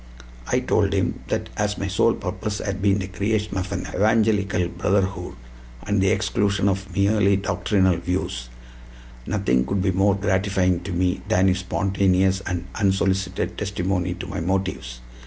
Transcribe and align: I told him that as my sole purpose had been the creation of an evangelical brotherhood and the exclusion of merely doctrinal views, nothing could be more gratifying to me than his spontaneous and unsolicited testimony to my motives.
I 0.47 0.61
told 0.61 0.93
him 0.93 1.19
that 1.27 1.49
as 1.57 1.77
my 1.77 1.87
sole 1.87 2.15
purpose 2.15 2.57
had 2.57 2.81
been 2.81 2.97
the 2.97 3.07
creation 3.07 3.55
of 3.55 3.71
an 3.71 3.81
evangelical 3.81 4.67
brotherhood 4.67 5.35
and 5.85 6.01
the 6.01 6.09
exclusion 6.09 6.67
of 6.67 6.95
merely 6.97 7.35
doctrinal 7.35 7.97
views, 7.97 8.49
nothing 9.27 9.63
could 9.63 9.83
be 9.83 9.91
more 9.91 10.15
gratifying 10.15 10.79
to 10.85 10.91
me 10.91 11.21
than 11.27 11.49
his 11.49 11.59
spontaneous 11.59 12.41
and 12.47 12.65
unsolicited 12.73 13.59
testimony 13.59 14.15
to 14.15 14.25
my 14.25 14.39
motives. 14.39 15.01